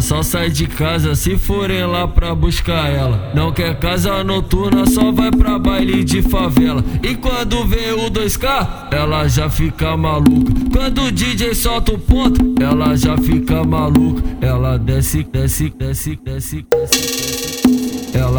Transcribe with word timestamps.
só 0.00 0.22
sai 0.22 0.50
de 0.50 0.66
casa 0.66 1.14
se 1.14 1.36
forem 1.36 1.84
lá 1.84 2.06
pra 2.06 2.34
buscar 2.34 2.90
ela. 2.90 3.30
Não 3.34 3.52
quer 3.52 3.78
casa 3.78 4.22
noturna, 4.24 4.86
só 4.86 5.10
vai 5.12 5.30
pra 5.30 5.58
baile 5.58 6.04
de 6.04 6.22
favela. 6.22 6.84
E 7.02 7.14
quando 7.14 7.64
vê 7.66 7.92
o 7.92 8.10
2K, 8.10 8.92
ela 8.92 9.28
já 9.28 9.48
fica 9.48 9.96
maluca. 9.96 10.52
Quando 10.72 11.02
o 11.02 11.12
DJ 11.12 11.54
solta 11.54 11.92
o 11.92 11.98
ponto, 11.98 12.54
ela 12.60 12.96
já 12.96 13.16
fica 13.16 13.64
maluca. 13.64 14.22
Ela 14.40 14.78
desce, 14.78 15.22
desce, 15.24 15.70
desce, 15.70 16.18
desce, 16.24 16.66
desce. 16.70 17.17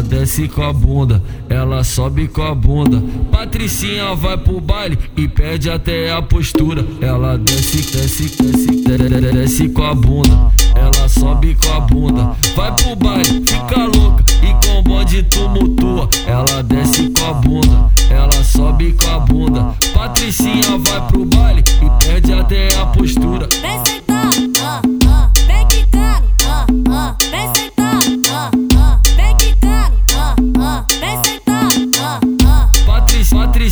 Ela 0.00 0.08
desce 0.08 0.48
com 0.48 0.62
a 0.62 0.72
bunda, 0.72 1.22
ela 1.46 1.84
sobe 1.84 2.26
com 2.26 2.40
a 2.40 2.54
bunda. 2.54 3.02
Patricinha 3.30 4.14
vai 4.14 4.34
pro 4.38 4.58
baile 4.58 4.98
e 5.14 5.28
perde 5.28 5.68
até 5.68 6.10
a 6.10 6.22
postura. 6.22 6.82
Ela 7.02 7.36
desce, 7.36 7.82
desce, 7.92 8.34
desce, 8.42 9.30
desce 9.32 9.68
com 9.68 9.82
a 9.82 9.94
bunda. 9.94 10.52
Ela 10.74 11.06
sobe 11.06 11.54
com 11.54 11.72
a 11.74 11.80
bunda, 11.80 12.34
vai 12.56 12.74
pro 12.76 12.96
baile, 12.96 13.42
fica 13.46 13.84
louca 13.84 14.24
e 14.42 14.66
com 14.66 14.82
bonde 14.82 15.22
tumultua. 15.24 16.08
Ela 16.26 16.62
desce 16.62 17.10
com 17.10 17.26
a 17.26 17.34
bunda, 17.34 17.90
ela 18.08 18.42
sobe 18.42 18.92
com 18.92 19.10
a 19.10 19.18
bunda. 19.18 19.74
Patricinha 19.92 20.78
vai 20.78 21.08
pro 21.08 21.26
baile 21.26 21.62
e 21.82 22.06
perde 22.06 22.32
até 22.32 22.74
a 22.74 22.86
postura. 22.86 23.46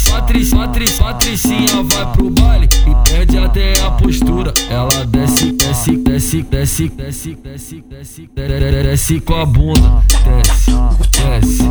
Patric, 0.05 0.51
Patric, 0.51 0.51
Patric, 0.51 0.52
Patric, 0.55 0.98
Patricinha 0.98 1.83
vai 1.83 2.12
pro 2.12 2.30
baile 2.30 2.69
e 2.87 3.11
perde 3.11 3.39
até 3.39 3.73
a 3.81 3.91
postura. 3.91 4.53
Ela 4.70 5.05
desce, 5.06 5.53
desce, 5.53 5.97
desce, 5.97 6.42
desce, 6.42 6.89
desce, 6.89 7.34
desce, 7.34 7.83
desce, 7.84 8.31
desce, 8.34 8.83
desce 8.83 9.20
com 9.20 9.34
a 9.34 9.47
bunda, 9.47 10.03
desce, 10.25 10.70
desce. 11.11 11.64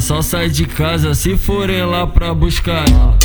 Só 0.00 0.22
sai 0.22 0.48
de 0.48 0.64
casa 0.64 1.12
se 1.12 1.36
forem 1.36 1.84
lá 1.84 2.06
pra 2.06 2.32
buscar. 2.32 2.84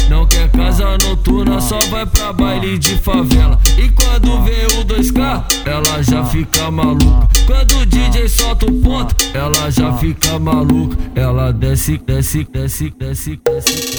Não 0.09 0.25
quer 0.25 0.49
casa 0.51 0.97
noturna, 0.97 1.61
só 1.61 1.79
vai 1.89 2.05
pra 2.05 2.33
baile 2.33 2.77
de 2.77 2.97
favela. 2.97 3.59
E 3.77 3.89
quando 3.89 4.41
vê 4.43 4.65
o 4.77 4.83
2K, 4.83 5.45
ela 5.65 6.01
já 6.01 6.25
fica 6.25 6.69
maluca. 6.69 7.27
Quando 7.45 7.79
o 7.79 7.85
DJ 7.85 8.27
solta 8.27 8.65
o 8.65 8.73
ponto, 8.81 9.15
ela 9.33 9.69
já 9.69 9.93
fica 9.93 10.37
maluca. 10.39 10.97
Ela 11.15 11.53
desce, 11.53 11.97
desce, 11.97 12.47
desce, 12.51 12.93
desce, 12.97 13.39
desce. 13.45 13.92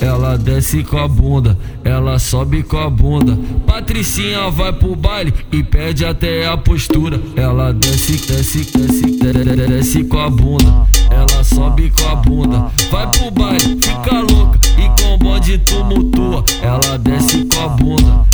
Ela 0.00 0.36
desce 0.36 0.84
com 0.84 0.98
a 0.98 1.08
bunda, 1.08 1.58
ela 1.82 2.18
sobe 2.18 2.62
com 2.62 2.76
a 2.76 2.90
bunda. 2.90 3.38
Patricinha 3.66 4.50
vai 4.50 4.72
pro 4.72 4.94
baile 4.94 5.32
e 5.50 5.62
perde 5.62 6.04
até 6.04 6.46
a 6.46 6.56
postura. 6.56 7.20
Ela 7.34 7.72
desce, 7.72 8.12
desce, 8.26 8.70
desce, 8.76 9.66
desce, 9.68 10.04
com 10.04 10.18
a 10.18 10.28
bunda. 10.28 10.86
Ela 11.10 11.42
sobe 11.42 11.90
com 11.90 12.08
a 12.08 12.16
bunda, 12.16 12.70
vai 12.90 13.10
pro 13.10 13.30
baile, 13.30 13.78
fica 13.82 14.20
louca 14.20 14.60
e 14.76 15.02
com 15.02 15.18
bonde 15.18 15.58
tumultua. 15.58 16.44
Ela 16.62 16.98
desce 16.98 17.44
com 17.46 17.60
a 17.60 17.68
bunda, 17.68 18.25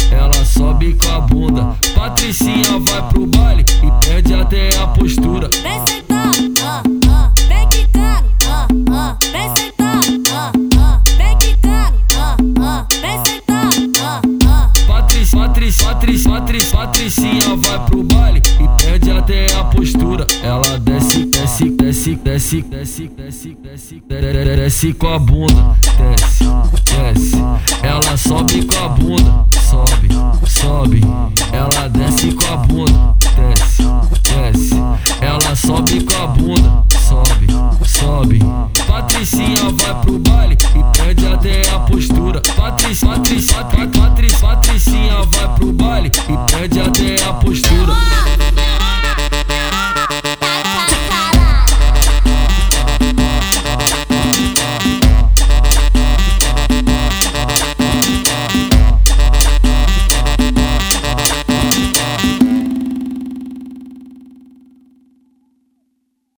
só 15.73 15.95
triste, 15.95 16.25
só 16.25 16.41
só 17.41 17.57
vai 17.57 17.87
pro 17.87 18.03
baile 18.03 18.43
e 18.61 18.83
perde 18.83 19.11
até 19.11 19.47
a 19.55 19.65
postura. 19.65 20.27
Ela 20.43 20.79
desce, 20.79 21.25
desce, 21.25 21.71
desce, 21.71 22.17
desce, 22.17 22.63
desce, 22.63 23.09
desce, 23.09 23.57
desce, 23.63 24.03
desce 24.09 24.93
com 24.95 25.09
a 25.09 25.19
bunda, 25.19 25.77
desce, 25.81 26.45
desce. 26.85 27.37
Ela 27.83 28.17
sobe 28.17 28.65
com 28.67 28.85
a 28.85 28.89
bunda, 28.91 29.47
sobe, 29.71 30.09
sobe. 30.47 31.01
Ela 31.53 31.89
desce 31.89 32.33
com 32.33 32.53
a 32.53 32.57
bunda, 32.59 33.15
desce, 33.37 33.83
desce. 34.23 34.75
Ela 35.21 35.57
sobe 35.57 36.05
com 36.05 36.23
a 36.23 36.27
bunda. 36.27 36.92
Patricinha 39.23 39.71
vai 39.79 40.01
pro 40.01 40.19
baile 40.19 40.59
e 40.75 40.99
perde 40.99 41.27
até 41.29 41.69
a 41.71 41.79
postura. 41.79 42.43
Patricinha, 42.57 43.13
Patricinha, 43.13 43.61
Patricinha 44.41 45.23
vai 45.31 45.55
pro 45.55 45.73
baile 45.73 46.09
e 46.09 46.53
perde 46.53 46.81